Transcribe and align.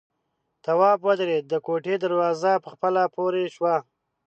تواب 0.63 0.99
ودرېد، 1.07 1.43
د 1.49 1.53
کوټې 1.65 1.95
دروازه 2.03 2.51
په 2.63 2.69
خپله 2.73 3.01
پورې 3.15 3.43
شوه. 3.55 3.75